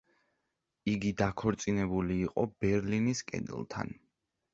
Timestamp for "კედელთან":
3.29-3.93